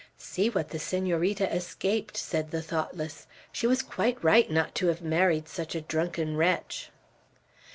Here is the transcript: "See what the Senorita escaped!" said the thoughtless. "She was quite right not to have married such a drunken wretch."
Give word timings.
"See 0.17 0.49
what 0.49 0.69
the 0.69 0.79
Senorita 0.79 1.53
escaped!" 1.55 2.17
said 2.17 2.49
the 2.49 2.63
thoughtless. 2.63 3.27
"She 3.51 3.67
was 3.67 3.83
quite 3.83 4.17
right 4.23 4.49
not 4.49 4.73
to 4.81 4.87
have 4.87 5.03
married 5.03 5.47
such 5.47 5.75
a 5.75 5.81
drunken 5.81 6.35
wretch." 6.37 6.89